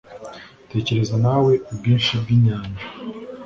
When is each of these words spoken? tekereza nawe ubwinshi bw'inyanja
tekereza 0.71 1.15
nawe 1.25 1.51
ubwinshi 1.71 2.11
bw'inyanja 2.21 2.83